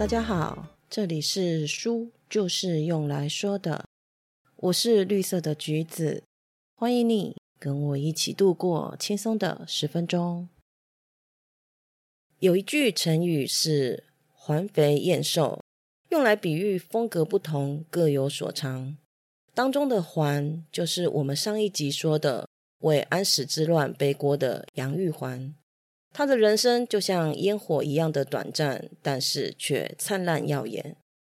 [0.00, 3.84] 大家好，这里是书就是用来说的，
[4.56, 6.22] 我是绿色的橘子，
[6.74, 10.48] 欢迎你跟我一起度过轻松的十分钟。
[12.38, 15.62] 有一句成语是“环肥燕瘦”，
[16.08, 18.96] 用来比喻风格不同、各有所长。
[19.52, 22.48] 当中的“环”就是我们上一集说的
[22.78, 25.54] 为安史之乱背锅的杨玉环。
[26.12, 30.96] 他的人生就像烟火一样的短暂，但是却灿烂耀眼。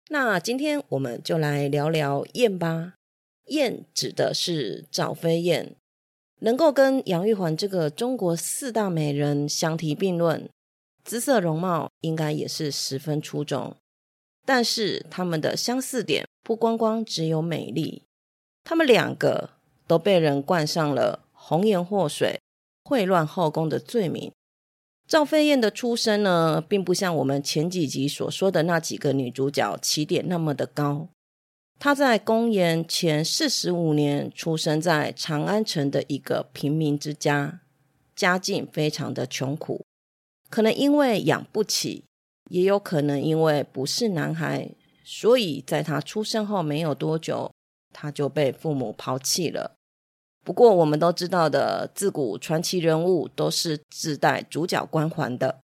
[0.08, 2.94] 那今天我们就来聊聊燕吧。
[3.46, 5.76] 燕指的是赵飞燕，
[6.40, 10.48] 能够跟杨玉环这个中国四大美人相提并论，
[11.04, 13.76] 姿色容貌应该也是十分出众。
[14.46, 18.02] 但是他们的相似点不光光只有美丽，
[18.64, 19.50] 他们两个
[19.86, 22.40] 都被人冠上了红颜祸水、
[22.84, 24.32] 秽乱后宫的罪名。
[25.12, 31.10] 赵飞燕的出身呢，并不像我们前几集所说的那几个女主角起点那么的高。
[31.78, 37.60] 她在公元前四十五年出生在长安城的一个平民之家，
[38.16, 39.84] 家境非常的穷苦。
[40.48, 42.04] 可能因为养不起，
[42.48, 44.70] 也有可能因为不是男孩，
[45.04, 47.52] 所以在他出生后没有多久，
[47.92, 49.74] 他就被父母抛弃了。
[50.44, 55.60] 不过，我们都知道的，自古传奇人物都是自带主角光环的。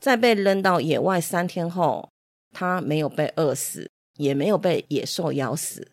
[0.00, 2.08] 在被扔到野外三天后，
[2.52, 5.88] 他没有被饿死，也没有被野兽咬死。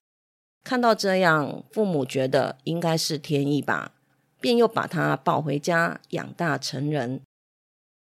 [0.63, 3.91] 看到这样，父母觉得应该是天意吧，
[4.39, 7.21] 便又把他抱回家养大成人。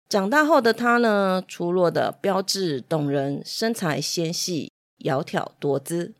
[0.07, 6.13] 长大后的他呢，出落的标致动人，身材纤细，窈窕多姿。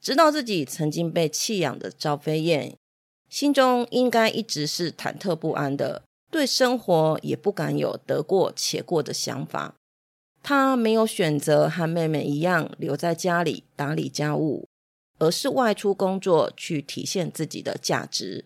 [0.00, 2.74] 知道自己曾经被弃养的赵飞燕。
[3.34, 9.74] 心中应该一直是忐忑不安的，对生活也不敢有得过且过的想法。
[10.40, 14.68] 他没有选择和妹妹一样留在家里打理家务，
[15.18, 18.44] 而是外出工作去体现自己的价值。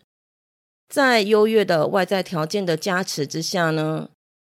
[0.88, 4.08] 在优越的外在条件的加持之下呢，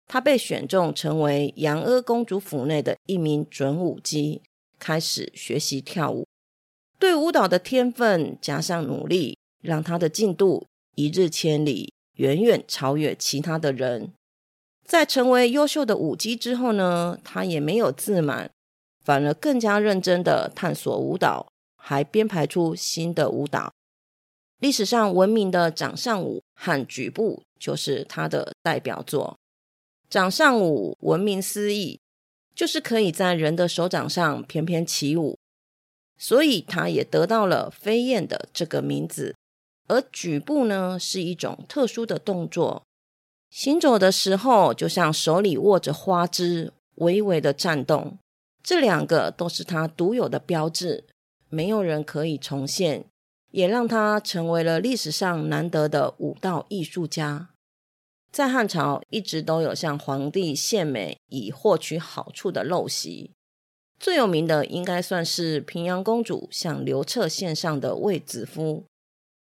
[0.06, 4.40] 他被选中成为杨阿公主府内的一名准舞姬，
[4.78, 6.26] 开始学习跳舞。
[6.98, 9.36] 对舞蹈的天分加上努力。
[9.62, 14.12] 让他的进度一日千里，远远超越其他的人。
[14.84, 18.50] 在成为优秀的舞姬之后呢，他也没有自满，
[19.02, 21.46] 反而更加认真的探索舞蹈，
[21.76, 23.72] 还编排出新的舞蹈。
[24.58, 29.38] 历史上闻名的掌上舞和举步就是他的代表作。
[30.10, 31.98] 掌上舞闻名思义，
[32.54, 35.38] 就是可以在人的手掌上翩翩起舞，
[36.18, 39.34] 所以他也得到了飞燕的这个名字。
[39.92, 42.82] 而举步呢，是一种特殊的动作，
[43.50, 48.16] 行走的时候就像手里握着花枝，微微的颤动。
[48.62, 51.04] 这两个都是他独有的标志，
[51.50, 53.04] 没有人可以重现，
[53.50, 57.50] 也让他成为了历史上难得的武道艺术家。
[58.30, 63.32] 在汉朝，一直都有向皇帝献美以获取好处的陋习，
[64.00, 68.86] 最有名的应该算是平阳公主向刘彻献上的卫子夫。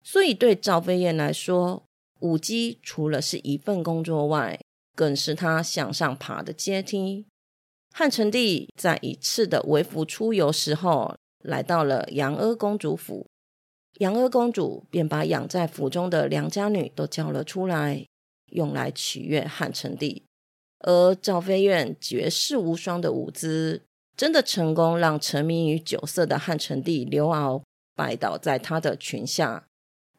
[0.06, 1.82] 所以，对赵飞燕来说，
[2.20, 4.60] 舞姬除了是一份工作外，
[4.94, 7.26] 更是她向上爬的阶梯。
[7.94, 13.26] 汉成帝在一次的微服出游时候，来到了杨阿公主府，
[13.94, 18.04] 杨阿公主便把养在府中的良家女都叫了出来，
[18.52, 20.24] 用来取悦汉成帝。
[20.80, 23.82] 而赵飞燕绝世无双的舞姿，
[24.14, 27.62] 真的成功让沉迷于酒色的汉成帝刘骜
[27.94, 29.64] 拜倒在他的裙下。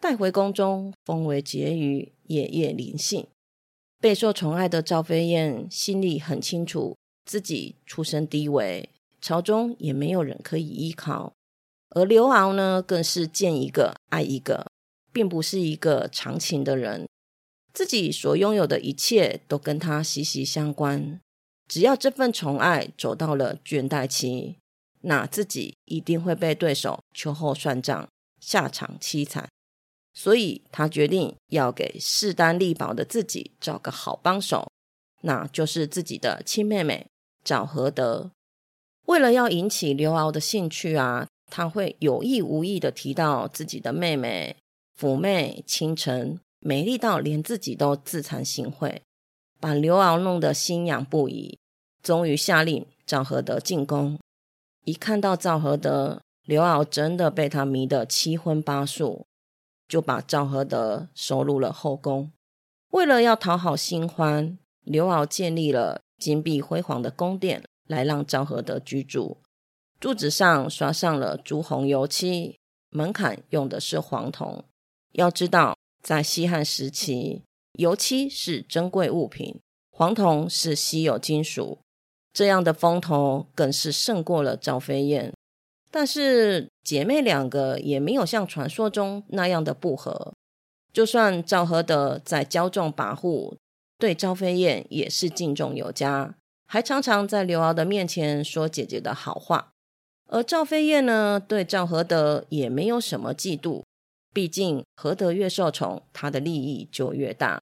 [0.07, 3.25] 带回宫中，封为婕妤，夜夜临幸。
[3.99, 6.95] 备受宠爱的赵飞燕心里很清楚，
[7.25, 8.87] 自己出身低微，
[9.19, 11.33] 朝中也没有人可以依靠。
[11.89, 14.67] 而刘骜呢，更是见一个爱一个，
[15.11, 17.07] 并不是一个长情的人。
[17.73, 21.19] 自己所拥有的一切都跟他息息相关。
[21.67, 24.57] 只要这份宠爱走到了倦怠期，
[25.01, 28.07] 那自己一定会被对手秋后算账，
[28.39, 29.49] 下场凄惨。
[30.17, 34.71] 所以他决定要给势单力薄的自己找个好帮手，
[35.21, 37.05] 那就是自己的亲妹妹
[37.43, 38.31] 赵合德。
[39.07, 44.55] 为了要引起刘敖的兴趣啊，他会有意无意的提到自己的妹妹
[44.97, 49.01] 妩媚倾城，美丽到连自己都自惭形秽，
[49.59, 51.59] 把刘敖弄得心痒不已。
[52.01, 54.17] 终于下令赵合德进宫。
[54.85, 59.25] 一看到赵合德，刘敖真的被他迷得七荤八素。
[59.87, 62.31] 就把赵合德收入了后宫。
[62.91, 69.37] 为了要讨好新欢，刘骜建立了金碧辉煌的宫殿来让赵合德居住。
[69.99, 72.57] 柱子上刷上了朱红油漆，
[72.89, 74.63] 门槛用的是黄铜。
[75.13, 77.43] 要知道，在西汉时期，
[77.73, 79.59] 油漆是珍贵物品，
[79.91, 81.79] 黄铜是稀有金属，
[82.33, 85.33] 这样的风头更是胜过了赵飞燕。
[85.97, 90.33] 但是姐妹两个也没有像传说中那样的不和。
[90.91, 93.55] 就算赵合德在骄纵跋扈，
[93.97, 96.35] 对赵飞燕也是敬重有加，
[96.67, 99.71] 还常常在刘骜的面前说姐姐的好话。
[100.27, 103.81] 而赵飞燕呢，对赵合德也没有什么嫉妒，
[104.33, 107.61] 毕竟合德越受宠，她的利益就越大。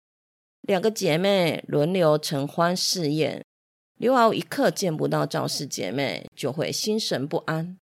[0.62, 3.45] 两个姐妹轮流承欢侍宴，
[4.00, 7.77] 刘骜一刻见不到赵氏姐妹，就会心神不安。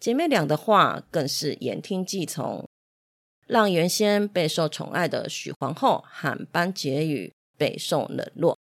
[0.00, 2.66] 姐妹俩的话更是言听计从。
[3.46, 8.56] 让原先备受宠爱的许皇后和班婕妤备受冷落，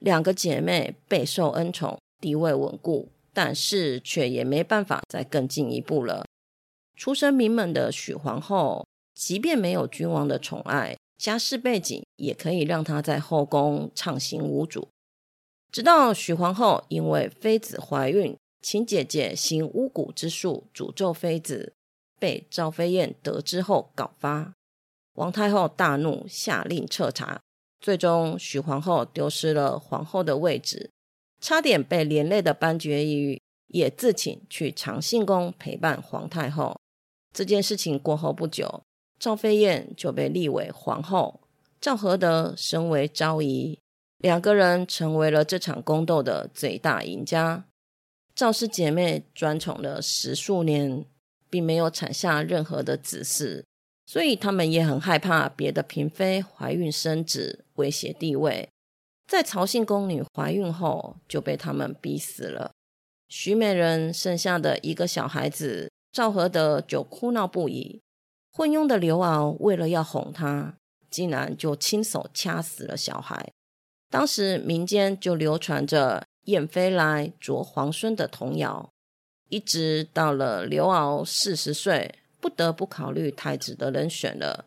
[0.00, 6.26] 两个姐妹备受恩宠，地位稳固，但是却也没办法再更进一步了。
[6.96, 8.84] 出身名门的许皇后，
[9.14, 14.88] 即便没有君王的宠爱，家世背景也可以让她在后宫畅行无阻。
[15.70, 21.72] 直到许皇后因为妃子怀孕，请姐姐行巫蛊之术诅咒妃子。
[22.18, 24.54] 被赵飞燕得知后告发，
[25.16, 27.42] 王太后大怒，下令彻查。
[27.78, 30.90] 最终，许皇后丢失了皇后的位置，
[31.42, 36.74] 差点被连累的班婕妤也自请去长信宫陪伴皇太后。
[37.34, 38.82] 这件事情过后不久，
[39.18, 41.42] 赵飞燕就被立为皇后，
[41.78, 43.78] 赵合德升为昭仪，
[44.16, 47.66] 两个人成为了这场宫斗的最大赢家。
[48.36, 51.04] 赵氏姐妹专宠了十数年。
[51.48, 53.62] 并没有产下任何的子嗣，
[54.04, 58.68] 所以他们也很害怕别的嫔妃怀孕生子，威胁地位。
[59.28, 62.72] 在曹姓宫女怀孕后，就被他们逼死了。
[63.28, 68.02] 徐美人剩下的一个小孩子赵合德就哭闹不已。
[68.52, 70.76] 昏庸的刘骜为了要哄他，
[71.08, 73.52] 竟然就亲手掐死了小孩。
[74.10, 78.90] 当时民间就流传着“燕飞来啄皇孙”的童谣。
[79.48, 84.64] 一直到了刘骜四十岁，不得不考虑太子的人选了。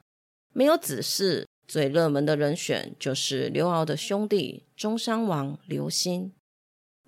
[0.54, 6.31] 没有子嗣，最热门的人选就是刘骜的兄弟中山王刘欣。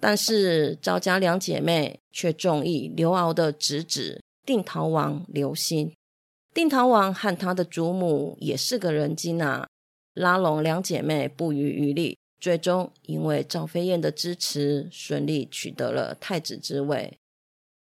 [0.01, 5.93] 但是赵家两姐妹却中意刘骜的侄子定陶王刘欣。
[6.53, 9.67] 定陶王和他的祖母也是个人精啊，
[10.13, 17.19] 拉拢两姐妹不遗余力，最终因为赵飞燕的支持，顺利取得了太子之位。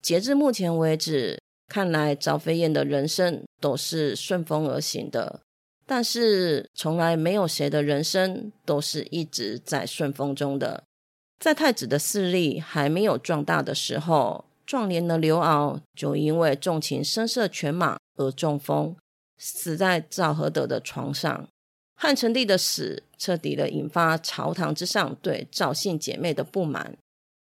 [0.03, 5.41] 截至目前为止，看来赵飞燕的人生都是顺风而行的。
[5.87, 10.83] 但是，从来没有谁的人生都是一直在顺风中的。
[11.39, 18.97] 在太子的势力还没有壮大的时候，壮年的刘骜就因为纵情声色犬马而中风，
[19.39, 21.49] 死在赵合德的床上。
[21.95, 26.97] 汉成帝的死彻底的引发朝堂之上对赵姓姐妹的不满。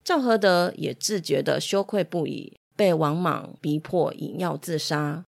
[0.03, 5.25] 赵合德也自觉的羞愧不已，被王莽逼迫饮药自杀。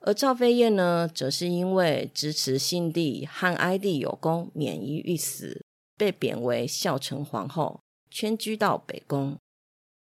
[0.00, 5.64] 而赵飞燕呢，则是因为支持新帝和哀帝有功，免于一死，
[5.96, 9.36] 被贬为孝成皇后，迁居到北宫。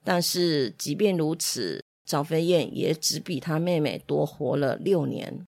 [0.04, 5.46] 但是即便如此，赵飞燕也只比她妹妹多活了六年。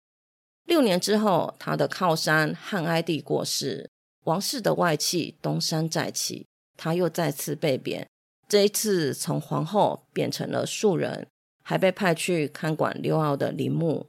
[0.65, 3.89] 六年之后，她的靠山汉哀帝过世，
[4.25, 8.07] 王室的外戚东山再起，她又再次被贬。
[8.49, 11.27] 这一次从皇后变成了庶人，
[11.65, 14.07] 还被派去看管刘骜的陵墓。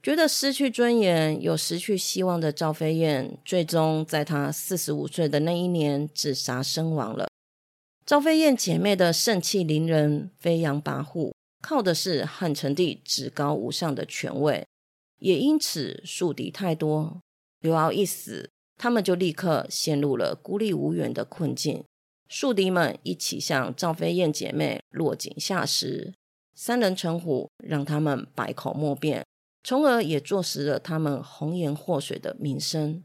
[0.00, 7.28] 觉得失去尊严又失去希望的赵飞燕，最终在她四十五岁的那一年自杀身亡了。
[8.06, 14.64] 赵飞燕姐妹的盛气凌人、飞扬跋扈，靠的是汉成帝至高无上的权位，
[15.18, 17.20] 也因此树敌太多。
[17.60, 18.48] 刘骜一死，
[18.78, 21.84] 他们就立刻陷入了孤立无援的困境。
[22.30, 26.14] 宿敌们一起向赵飞燕姐妹落井下石，
[26.54, 29.24] 三人成虎，让他们百口莫辩，
[29.64, 33.02] 从而也坐实了他们红颜祸水的名声。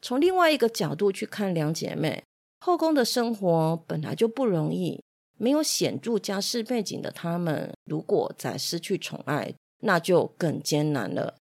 [0.00, 2.24] 从另外一个角度去看两姐妹，
[2.60, 5.00] 后宫的生活本来就不容易，
[5.38, 11.36] 没有显著家世背景的她们，如果再失去宠爱，那就更艰难了。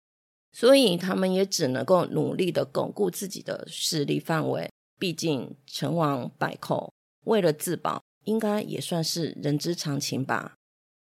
[0.51, 6.91] 所以他们也只能够努力的巩固自己的势力范围，毕竟成王败寇。
[7.25, 10.55] 为了自保，应该也算是人之常情吧。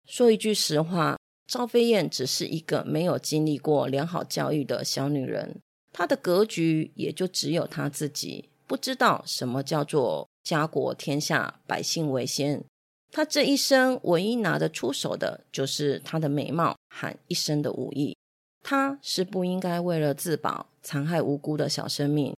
[0.05, 1.17] 说一句实话，
[1.47, 5.59] 赵飞燕只是一个没有经历过良好教育的小女人，
[5.91, 12.63] 她的格局也就只有她自己，不知道什么叫做家国天下百姓为先。
[13.11, 18.15] 她这一生唯一拿得出手的就是她的美貌和一身的武艺。
[18.63, 22.35] 他是不应该为了自保残害无辜的小生命，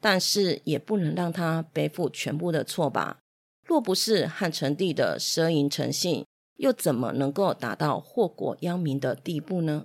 [0.00, 3.18] 但是也不能让他背负全部的错吧？
[3.64, 6.24] 若不是汉成帝的奢淫成性，
[6.56, 9.84] 又怎么能够达到祸国殃民的地步呢？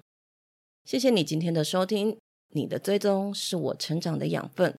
[0.85, 2.17] 谢谢你今天的收听，
[2.50, 4.75] 你的追踪是我成长的养分，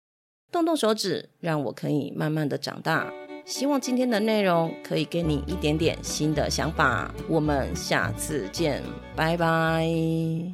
[0.51, 3.13] 动动手指，让我可以慢慢的长大。
[3.45, 7.13] 希望今天的内容可以给你一点点新的想法。
[7.29, 8.81] 我们下次见，
[9.17, 10.53] 拜拜。